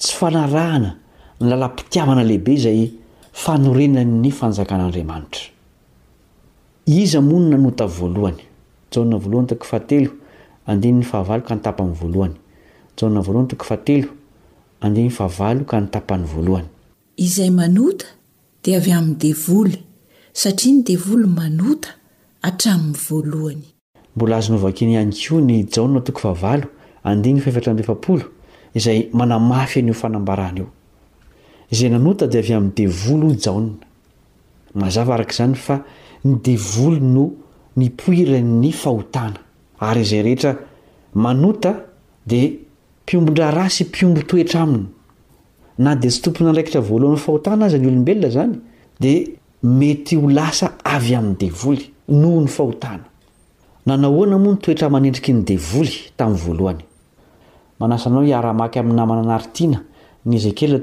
[0.00, 0.90] tsy fanarahana
[1.40, 2.90] ny lala-pitiavana lehibe zay
[3.42, 5.44] fanorenan'ny fanjakan'andriamanitra
[7.00, 8.40] izmonna nota voalohany
[8.96, 10.10] ja voalohany toko fahatelo
[10.72, 14.08] andiny ny fahavalo ka ny tapany voaloanyja voalohany toko faatelo
[14.84, 17.26] andeny fahavalo ka ny tapany voalohanyday
[18.64, 19.70] 'ydevol
[20.42, 21.90] satia ny devolynta
[22.60, 23.62] tra'nyvalony
[24.18, 26.66] mola azonovakiny ihany koa ny ja toko fahavalo
[27.10, 28.24] anden ny fahefatra befapolo
[28.78, 30.66] izay manamafy anyio fanambaranio
[31.72, 33.72] zay nanota de avy amn'ny devoly jaona
[34.74, 35.76] mazava araka zany fa
[36.24, 37.32] ny devoly no
[37.76, 39.38] nypoiranny fahotana
[39.80, 40.52] ary zay rehetra
[41.14, 41.74] dmibodry
[44.02, 44.66] mimbo toetra
[45.80, 48.54] aynde tsy tompony andraikitra voalohny fahotana azy ny olombelona zany
[49.00, 49.36] deeay
[50.84, 51.80] a'ydevyho
[53.92, 56.80] yan oeramanendriky ny devoly tamy voalohany
[57.80, 59.80] manasanao iaramaky am'nynamana anaritiana
[60.26, 60.82] yztany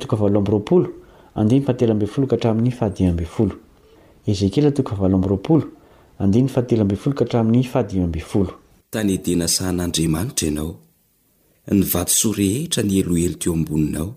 [9.14, 10.76] ediana saan'andriamanitra ianao
[11.72, 14.10] nivadysoa rehetra ny helohelo teo amboninao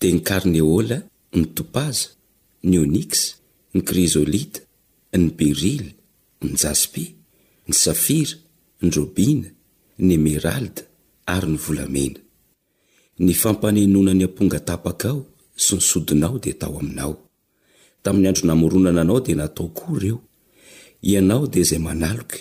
[0.00, 0.98] dia ny karneôla
[1.38, 2.06] ny topaza
[2.68, 3.20] ny ôniks
[3.74, 4.60] ny krizolita
[5.20, 5.90] ny berily
[6.44, 7.04] ny jaspi
[7.68, 8.36] ny safira
[8.82, 9.48] ny robina
[10.06, 10.82] ny emeralda
[11.34, 12.18] ary ny volamena
[13.26, 15.18] nyfampanenona ny amponga tapaka ao
[15.64, 17.12] sonisodinao di tao aminao
[18.02, 20.18] taminy andro namoronana anao dia nataoko ireo
[21.12, 22.38] ianao dia zay manaloke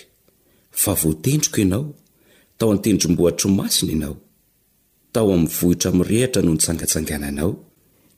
[0.82, 1.86] favoatendriko anao
[2.58, 4.16] tao antendrom-boatromasiny ianao
[5.14, 7.52] tao am vohitra amirehetra no nitsangatsangananao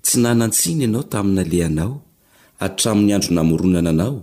[0.04, 1.94] tsy nanantsiny ianao taminyalehanao
[2.64, 4.16] hatraminy andro namoronana anao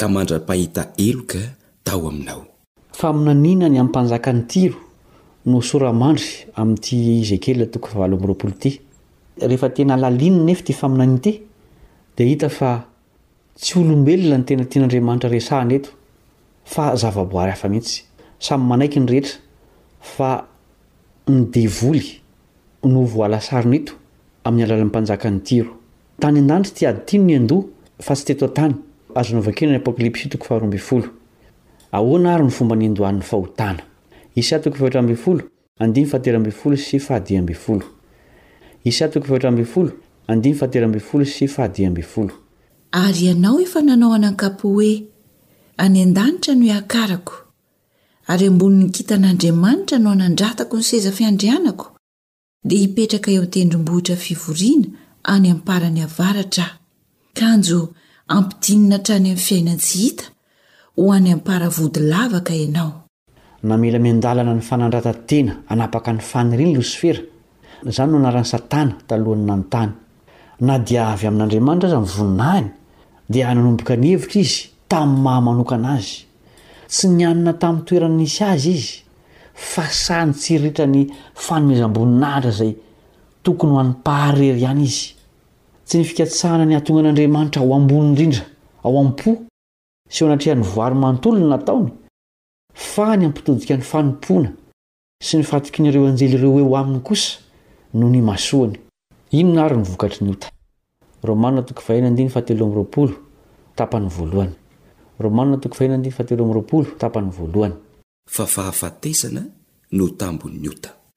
[0.00, 1.40] ka mandra-pahita eloka
[1.86, 2.42] tao aminao
[5.46, 6.96] nosoramandry amiyty
[7.30, 8.80] zekela toko favalo ambroapolotyaaay
[21.54, 22.02] devly
[22.94, 23.92] novoalaaineto
[24.60, 25.62] yalalaanakayi
[26.22, 27.56] tanyandandry tyadtino nyando
[28.04, 28.74] fa tsy teto antany
[29.18, 31.08] azonaovakeny ny apôkalypsyi toko faharomby folo
[31.96, 33.82] ahoana ary ny fomba ny andoanyny fahotana
[34.42, 34.72] sary
[43.22, 45.02] ianao efa nanao hanankapooe
[45.76, 47.34] any an-danitra no iakarako
[48.26, 51.96] ary amboninikitan'aandriamanitra no hanandratako ni seza fiandrianako
[52.64, 54.84] dia hipetraka eo antendrombohitra fivoriana
[55.22, 56.76] any amparany havaratrah
[57.34, 57.94] kanjo
[58.28, 60.24] ampidinina trany am fiainantsyhita
[60.96, 63.05] ho any ampara vody lavaka ianao
[63.66, 67.20] namela mindalana ny fanandratatena anapaka ny fany riny losfera
[67.94, 69.92] zany no anaran'ny satana talohany nanontany
[70.66, 72.68] na dia avy amin'andriamanitra azy nyvoninahiny
[73.32, 76.16] dia ananomboka nyhevitra izy tami'ny mahamanokana azy
[76.94, 78.92] tsy ny anina tamin'ny toeran nisy azy izy
[79.70, 81.00] fa sanytsirritra ny
[81.44, 82.72] fanomezamboninahitra zay
[83.44, 85.04] tokony ho anipahar rery ihany izy
[85.88, 88.42] tsy ny fikasahana ny atongan'andriamanitra ao ambonyndrindra
[88.84, 89.30] ao ampo
[90.14, 91.90] se o anatran'ny voarymanotolony nataony
[92.76, 94.50] fany ampitojika ny fanompona
[95.22, 97.38] sy ny fatoki nyireo anjely ireo eo aminy kosa
[97.94, 98.76] no ny masoany
[99.32, 100.52] inonary ny vokatry nyotanya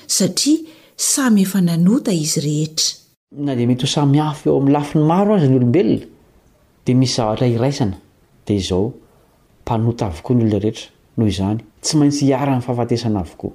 [0.07, 0.65] satria
[1.07, 2.89] samy efa nanota izy rehetra
[3.47, 6.01] na dia mety ho samihafo eo amin'ny lafi ny maro azy ny olombelona
[6.85, 7.97] dia misy zavatra iraisana
[8.47, 8.87] dia izao
[9.63, 10.87] mpanota avokoa ny olona rehetra
[11.17, 13.51] noho izany tsy maintsy hiarany fahafatesana avokoa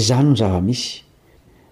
[0.00, 0.90] izany no zava-misy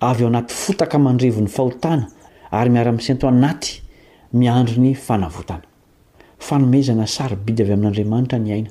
[0.00, 2.06] avyeo anaty fotaka mandrivo ny fahotana
[2.52, 3.80] ary miara-isento anaty
[4.32, 8.68] miandro ny fanavotanaoeza sarybidyaan'amantraany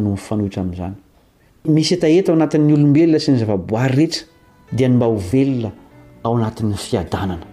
[0.00, 0.60] noh a'y
[1.74, 4.24] misy etaeta ao anati'ny olombelona sy ny zavaboary rehetra
[4.72, 5.70] di nymba hovelona
[6.24, 7.46] ao anat'ny fiadanana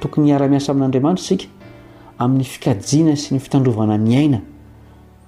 [0.00, 1.44] tokony iara-miasa amin'andramanitra sika
[2.18, 4.38] amin'ny fikajiana sy ny fitandrovana ny aina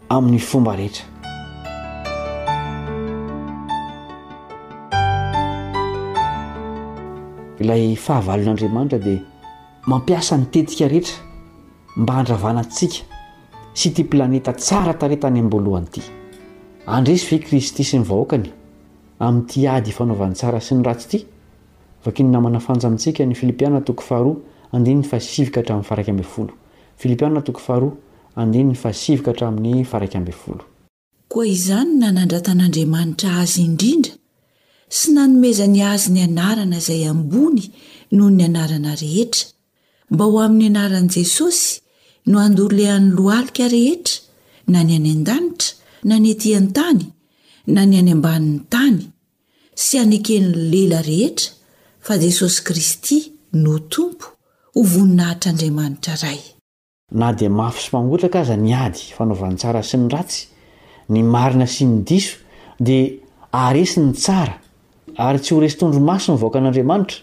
[0.09, 1.07] amin'ny fomba rehetra
[7.63, 9.21] ilay fahavalon'andriamanitra dia
[9.91, 11.17] mampiasa nitetika rehetra
[12.01, 13.01] mba handravana antsika
[13.79, 16.03] sy ti planeta tsara taretany abolohanyity
[16.97, 18.47] andresy fe kristy sy ny vahoakany
[19.23, 21.21] amin'n'ity ady ifanaovany tsara sy ny ratsy ity
[22.05, 24.33] vakiny namana fanjanitsika ny filipiana toko fahro
[24.73, 26.53] andinyny fasivika hatramin'ny faraik amb folo
[26.99, 27.89] filipiaa toko fahro
[28.37, 30.65] andiny ny fasivika hatramin'ny farakamb folo
[31.33, 34.19] koa izany nanandratan'andriamanitra azy indrindra
[34.95, 37.63] sy nanomezany azy ny anarana izay ambony
[38.11, 39.49] noho ny anarana rehetra
[40.13, 41.81] mba ho amin'ny anaran'i jesosy
[42.31, 44.15] no andoolehan'ny loalika rehetra
[44.73, 45.75] na nyany an-danitra
[46.09, 47.01] na nyetỳan-tany
[47.75, 48.99] na ny any ambanin'ny tany
[49.85, 51.49] sy anekeniny lela rehetra
[52.07, 53.19] fa jesosy kristy
[53.65, 54.27] no tompo
[54.75, 56.41] ho voninahitr'andriamanitra ray
[57.21, 60.45] na dia mafy sy mangotraka aza niady fanaovan'ny tsara sy miratsy
[61.13, 62.37] ny marina sy nidiso
[62.89, 63.09] dia
[63.53, 64.61] aryesiny tsara
[65.19, 67.19] ary tsy horesytondromaso nyvaoka an'andriamanitra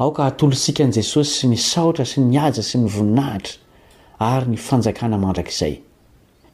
[0.03, 3.55] ao ka atolosika an' jesosy sy ny saotra sy ny aja sy ny voninahitra
[4.19, 5.83] ayny fanjaanamandrakayarsy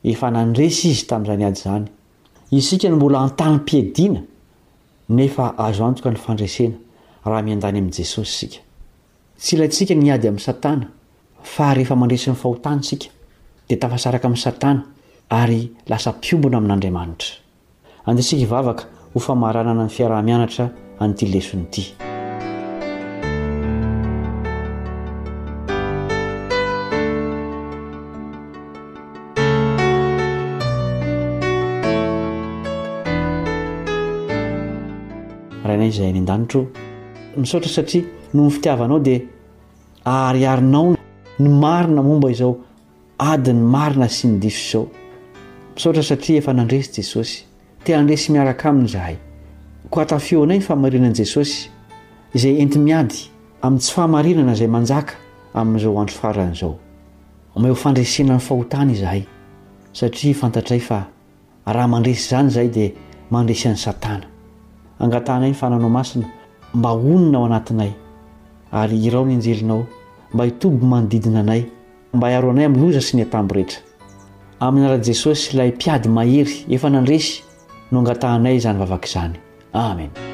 [0.04, 1.86] izy tam'zany ay zany
[2.52, 4.20] isika ny mbola an-tany-piadiana
[5.08, 6.76] nefa azo anjoka ny fandresena
[7.24, 8.50] raha miandany amn' jesosy
[9.48, 10.90] silatsika nyadyamn'ny satana
[11.54, 13.08] fa rehefa mandresiny fahotanysikad
[13.80, 14.82] tafasaraka amin'nysatana
[15.40, 17.32] ary lasampiombona amin'andriamanitra
[18.10, 18.82] anesika ivavaka
[19.14, 20.66] ho famahranana ny fiaraha-mianatra
[21.04, 21.84] an'ty leson'ity
[35.88, 36.60] izay any an-danitro
[37.42, 38.04] misaotra satria
[38.36, 39.16] nomy fitiavanao de
[40.14, 40.92] ahriarinao
[41.42, 42.54] ny marina momba izao
[43.30, 44.92] adiny marina sy nydiso iao
[45.76, 48.18] misaotra satria efa nadresyjesosyandrey
[50.52, 51.68] ayayfaainanjesosy
[52.42, 53.18] zay entmiady
[53.64, 56.70] am' tsy faamainana ayanaam'zaoandroaranao
[57.62, 59.22] me fandresenany fahotany zahay
[59.98, 61.04] satria fantayhadreyany
[62.64, 62.76] ayd
[63.34, 64.26] mandresyan'nysatana
[65.00, 66.26] angatanay ny fananao masiny
[66.74, 67.90] mba onona ao anatinay
[68.72, 69.86] ary irao ny injelinao
[70.34, 71.62] mba hitobo manodidina anay
[72.14, 73.82] mba iaro anay amin'oza sy ny atambo rehetra
[74.60, 77.42] aminy ara jesosy ilay mpiady mahery efa nandresy
[77.92, 79.36] no angatahnay zany vavaka izany
[79.72, 80.27] amen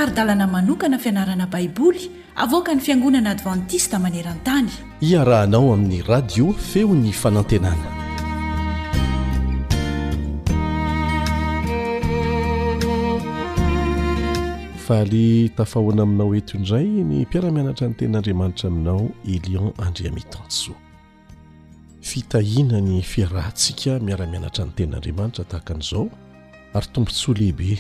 [0.10, 4.70] dalana manokana fianarana baiboly avoka ny fiangonana advantista maneran-tany
[5.02, 7.90] iarahanao amin'ny radio feony fanantenana
[14.88, 20.76] fahaly tafahoana aminao eto indray ny mpiaramianatra ny ten'andriamanitra aminao elion andriamitantsoa
[22.02, 26.08] fitahina ny fiarahntsika miara-mianatra ny ten'andriamanitra tahakan'izao
[26.74, 27.78] ary tombontsoa lehibe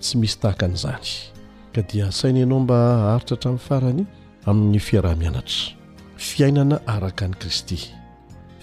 [0.00, 1.32] tsy misy tahakan'izany
[1.74, 2.78] ka dia saina ianao mba
[3.14, 4.04] aritra hatramin'ny farany
[4.46, 5.74] amin'ny fiarah-mianatra
[6.28, 7.78] fiainana araka any kristy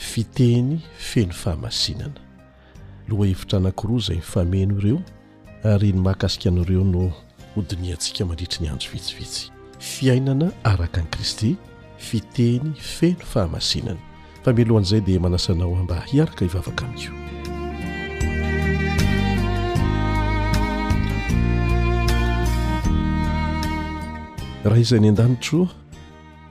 [0.10, 0.72] fiteny
[1.10, 2.20] feno fahamasinana
[3.10, 5.00] loha hevitra anakoroa zay ny fameno ireo
[5.74, 7.04] ary ny mahakasika anareo no
[7.56, 11.56] hodini antsika mandritry ny anjo vitsivitsy fiainana araka an'i kristy
[12.10, 14.00] fiteny feno fahamasinana
[14.44, 17.21] fa melohana izay dia manasanao mba hiaraka hivavaka amko
[24.64, 25.64] raha izay ny an-danitro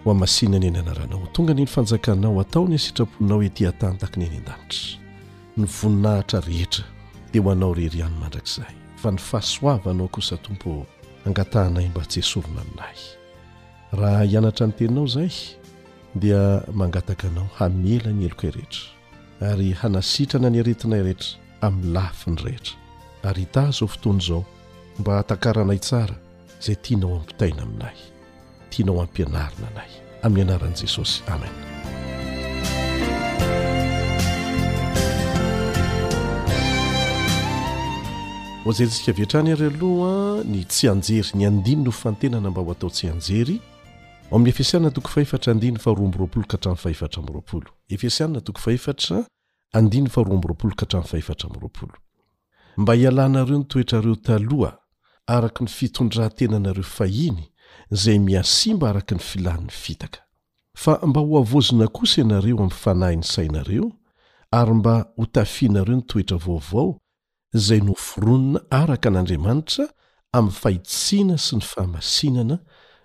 [0.04, 4.98] ho amasinany any anaranao tonga ny ny fanjakanao ataony asitraponinao ety hatantakany any an-danitra
[5.56, 6.84] ny voninahitra rehetra
[7.32, 10.86] dia ho anao rery ihany mandrakizaay fa ny fahasoavanao kosa tompo
[11.26, 12.98] angatahnay mba tsy esorona aminay
[14.00, 15.30] raha hianatra ny teninao izay
[16.14, 18.82] dia mangataka anao hamela ny eloka erehetra
[19.54, 21.28] ary hanasitrana ny aretinay rehetra
[21.60, 22.74] amin'ny lafiny rehetra
[23.30, 24.42] ary hitah zao fotoany izao
[24.98, 26.16] mba hatakaranay tsara
[26.60, 27.98] zay tianao ami pitaina aminahy
[28.70, 29.90] tianao ammpianarina anay
[30.22, 31.52] amin'ny anaran'i jesosy amen
[38.66, 42.70] o zay risika veatrany ary aloha ny tsy anjery ny andiny no fantenana mba ho
[42.72, 43.60] atao tsy anjery
[44.30, 49.16] oamin'ny efisianna toko faefatra andin faroa ambyroapolo kahtramfahefatra mropolo efisianna toko faefatra
[49.72, 51.94] andinyny fahroaamby roapolo kahtram fahefatra mroapolo
[52.76, 54.79] mba hialanareo nytoetrareo taloha
[55.30, 57.32] arak ny fitondrahantenanareofahi
[58.00, 60.18] za miasimba araka ny filanny fitaka
[60.82, 63.92] fa mba ho avozona kosa ianareo amy fanahyny sainareo
[64.60, 67.00] ary mba ho tafinareo nitoetra vaovao
[67.66, 69.84] zay noforonina araka an'andriamanitra
[70.32, 72.56] amy fahitsina sy ny fahamasinana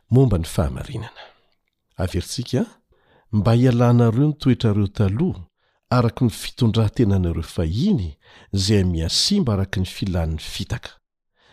[0.09, 1.21] momba ny fahamarinana
[3.38, 5.11] mba hialanareo ntoetrareo tah
[5.97, 8.09] araka ny fitondrahantenanareo fahiny
[8.63, 10.89] zay miasimba araka ny filani'ny fitaka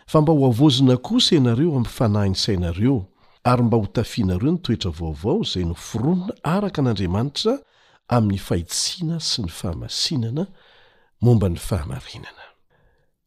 [0.07, 3.05] fa mba ho avozina kosa inareo ami fanahiny sainareo
[3.43, 7.57] ary mba ho tafinareo nytoetra vaovao zay noforonona araka an'andriamanitra
[8.07, 10.47] amin'ny fahitsiana sy ny fahamasinana
[11.21, 12.45] momba ny fahamarinana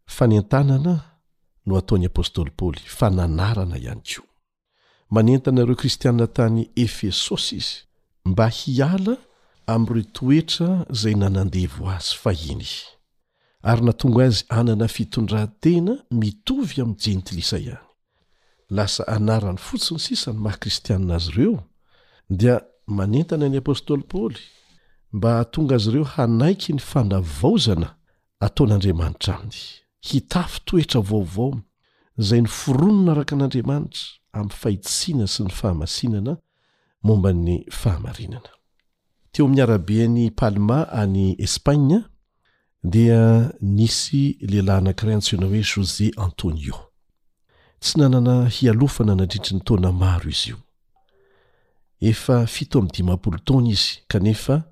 [0.06, 0.94] fanentanana
[1.66, 4.22] no ataon'ny apôstôly poly fananarana ihany ko
[5.10, 7.74] manentanareo kristianina tany efesosy izy
[8.24, 9.16] mba hiala
[9.66, 12.94] amireo toetra zay nanandevo azy ai
[13.66, 17.82] ary na tonga azy anana fitondraantena mitovy amiy jentiliisaihany
[18.70, 21.58] lasa anarany fotsiny sisany maha kristianina azy ireo
[22.40, 22.56] dia
[22.98, 24.40] manentana ny apôstoly paoly
[25.12, 27.88] mba tonga azy ireo hanaiky ny fanavaozana
[28.40, 29.56] ataon'andriamanitra aminy
[30.08, 31.50] hitafy toetra vaovao
[32.26, 34.00] zay niforonona araka an'andriamanitra
[34.32, 36.32] am fahitsiana sy ny fahamasinana
[37.02, 41.98] momba ny fahamarinanateoaraben palma aespana
[42.90, 46.76] dia nisy lehilahy anankirayantsoina hoe jose antônio
[47.80, 50.56] tsy nanana hialofana na andridry ny taona maro izy io
[52.10, 54.62] efa fito am'ny dimampolo taona izy kanefa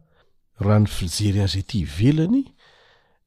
[0.60, 2.44] raha ny fijery azy ety ivelany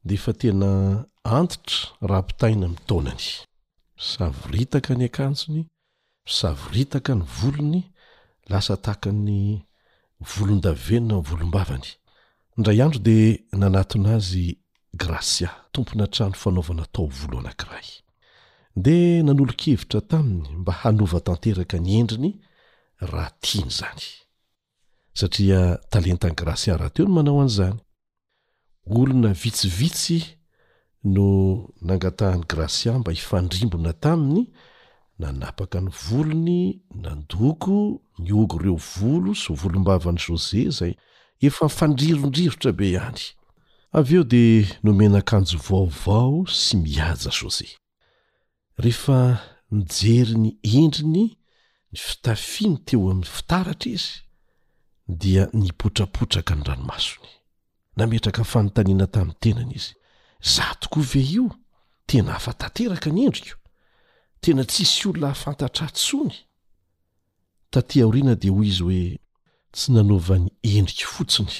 [0.04, 3.24] de efa tena antitra raha mpitaina mi'y tonany
[3.96, 5.64] misavoritaka ny akanjony
[6.26, 7.82] misavoritaka ny volony
[8.48, 9.60] lasa tahaka ny
[10.20, 11.86] volondavenona ny volombavany
[12.56, 14.56] indray andro dea nanatona azy
[14.94, 17.88] gracia tompony hatrano fanaovana tao volo anakiray
[18.76, 22.32] de nanolon-kevitra taminy mba hanovatanteraka ny endriny
[23.10, 24.02] raha tiany zany
[25.14, 27.78] satria talentany grasia rahateo no manao an'izany
[28.98, 30.20] olona vitsivitsy
[31.04, 31.26] no
[31.82, 34.50] nangataha n'ny grasia mba hifandrimbona taminy
[35.18, 40.92] nanapaka ny volony nandoko ny og ireo volo sy volombavany jose zay
[41.40, 43.20] efa ifandrirondrirotra be hany
[43.92, 47.70] avy eo dia nomenakanjo vaovao sy mihaja so zay
[48.78, 49.20] rehefa
[49.70, 51.22] nijery ny endriny
[51.92, 54.12] ny fitafia ny teo amin'ny fitaratra izy
[55.08, 57.28] dia nipotrapotraka ny ranomasony
[57.96, 59.94] nametraka fanontaniana tamin'ny tenana izy
[60.40, 61.48] za tokoa ve io
[62.06, 63.56] tena hafatanteraka ny endriko
[64.40, 66.36] tena tsisy olona hahafantatra ntsony
[67.72, 69.04] tatỳa orina dia hoy izy hoe
[69.72, 71.54] tsy nanaovany endriko fotsiny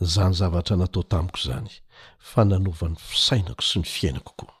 [0.00, 1.70] zany zavatra natao tamiko izany
[2.32, 4.54] fa nanovan'ny fisainako sy ny fiainakokoa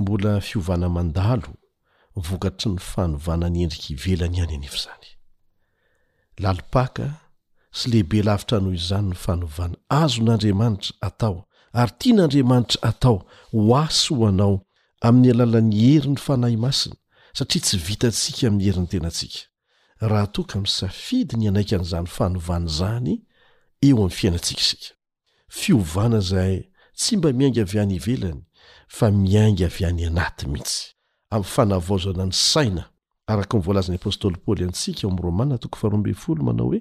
[0.00, 1.50] mbola fiovana mandalo
[2.26, 5.08] vokatry ny fanovana ny endriky ivelany any anefo zany
[6.42, 7.06] lalipaka
[7.78, 11.36] sy lehibe lavitra noho izany ny fanovana azo n'andriamanitra atao
[11.80, 13.18] ary tia n'andriamanitra atao
[13.56, 14.54] ho asy ho anao
[15.06, 16.96] amin'ny alalan'ny heri ny fanahy masina
[17.36, 19.40] satria tsy vitantsika amin'ny herin'ny tenantsika
[20.08, 23.14] raha toka mi safidy ny anaika an'izany fanovana zany
[23.80, 24.94] eo ami'ny fiainantsikisika
[25.50, 26.68] fiovana zay
[26.98, 28.40] tsy mba miaingy avy any ivelany
[28.88, 30.94] fa miaingy avy any anaty mihitsy
[31.30, 32.82] amy fanavaozana ny saina
[33.32, 36.80] araka nivolazan'ny apôstoly paoly antsika eo am'ny romanna toko fahf manao hoe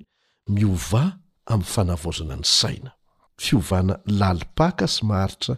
[0.55, 1.03] miova
[1.53, 2.91] am fanavaozona ny saina
[3.45, 5.55] fiovana lalipaka sy maharitra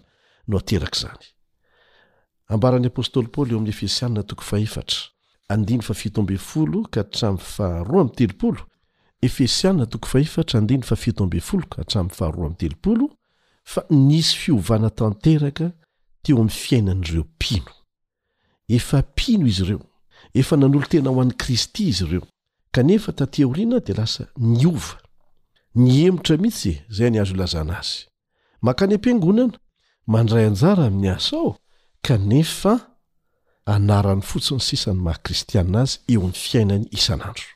[0.47, 4.07] no aterak' zanyambarany apstlpolyeom'y esia
[9.27, 13.05] efesianna tokofatra ny faftobfoloka atram'nyfaharoa amteloolo
[13.71, 15.65] fa nisy fiovana tanteraka
[16.23, 17.71] teo amin'ny fiainan'ireo mpino
[18.77, 19.81] efa mpino izy ireo
[20.39, 22.25] efa nanolo tena ho an'ni kristy izy ireo
[22.75, 24.93] kanefa tatỳa oriana dia lasa niova
[25.81, 27.95] ny emotra mihitsy zay ny azo lazana azy
[28.63, 29.57] manka any ampiangonana
[30.13, 31.49] mandray anjara amin'ny asao
[32.07, 32.73] kanefa
[33.73, 37.47] anarany fotsiny sisan'ny maha kristianina azy eo am'ny fiainany isanandro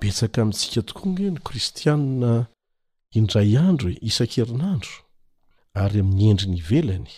[0.00, 2.32] betsaka amintsika tokoa ny no kristianina
[3.18, 4.94] indray andro e isan-kerinandro
[5.82, 7.10] ary amin'ny endri ny ivelany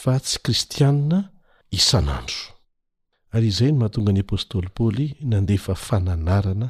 [0.00, 1.18] fa tsy kristianna
[1.78, 2.40] isan'andro
[3.34, 6.68] ary izay no mahatonga ny apôstôly paly nandefa fananarana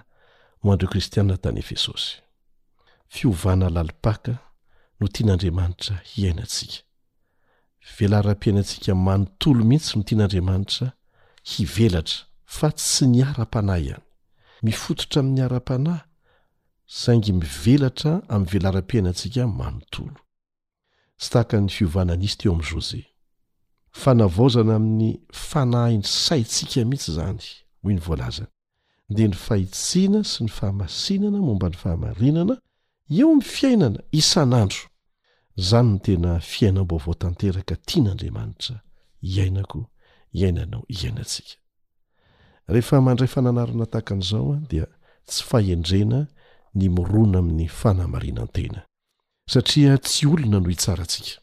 [0.64, 2.08] moandro o kristianina tany efesosy
[3.14, 4.32] fiovana lalipaka
[5.00, 6.78] no tian'andriamanitra hiainantsika
[7.96, 10.86] velara-piainantsika manotolo mihitsy no tian'andriamanitra
[11.50, 12.18] hivelatra
[12.56, 13.94] fa tsy niara-pana any
[14.62, 16.00] mifototra amin'ny ara-panahy
[16.86, 20.16] saingy mivelatra am'ny velara-piainantsika manotolo
[21.22, 23.04] sy tahaka ny fiovananaizy teo am'n josee
[24.02, 25.10] fanavaozana amin'ny
[25.48, 27.44] fanahiny saitsika mihitsy zany
[27.82, 28.50] hoy ny volazany
[29.12, 32.54] nde ny fahitsiana sy ny fahamasinana momba ny fahamarinana
[33.18, 34.82] eo ami'ny fiainana isan'andro
[35.68, 38.76] zany no tena fiainam-bovao tanteraka tia n'andriamanitra
[39.34, 39.80] iainako
[40.40, 41.56] iainanao iainatsika
[42.68, 44.86] rehefa mandray fananarina tahakan'izao a dia
[45.28, 46.18] tsy fahendrena
[46.78, 48.80] ny morona amin'ny fanamarinan tena
[49.52, 51.38] satria tsy olona noho itsaratsika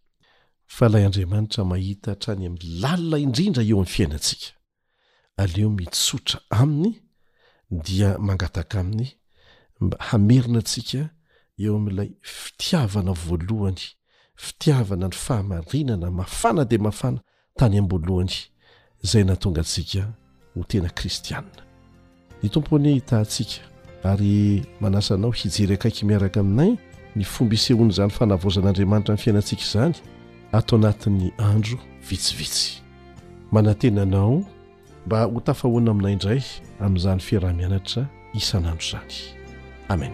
[0.76, 4.50] fa lay adriamanitra mahita htrany ami'y lalina indrindra eo ami'ny fiainatsika
[5.44, 6.92] aleo mitsotra aminy
[7.86, 9.08] dia mangataka aminy
[9.84, 11.02] mba hamerina atsika
[11.64, 12.10] eo ami'ilay
[12.42, 13.82] fitiavana voalohany
[14.44, 17.20] fitiavana ny fahamarinana mafana de mafana
[17.58, 18.36] tany amiboalohany
[19.10, 20.04] zay na tonga atsika
[20.56, 21.64] ho tena kristianna
[22.44, 23.62] ny tompony hitantsika
[24.04, 26.76] ary manasanao hijery akaiky miaraka aminay
[27.16, 29.96] ny fomba isehoana izany fanavozan'andriamanitra ny fiainantsika izany
[30.52, 31.80] atao anatin'ny andro
[32.10, 32.82] vitsivitsy
[33.52, 34.44] manan-tenanao
[35.06, 36.42] mba ho tafahoana aminay indray
[36.80, 39.22] amin'izany fiarah-mianatra isan'andro izany
[39.90, 40.14] amen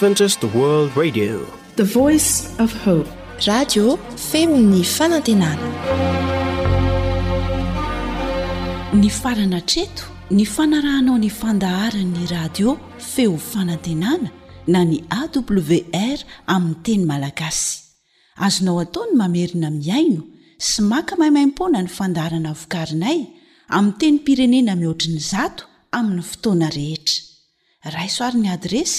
[0.00, 1.10] emaaany
[9.22, 14.30] farana treto ny fanarahanao ny fandaharanny radio feo fanantenana
[14.66, 17.80] na ny awr aminny teny malagasy
[18.46, 20.22] azonao ataony mamerina miaino
[20.68, 23.18] sy maka mahaimaimpona ny fandaharana vokarinay
[23.76, 25.64] amin'y teny pirenena mihoatriny zato
[25.98, 27.18] amin'ny fotoana rehetra
[27.96, 28.98] raisoarin'ny adresy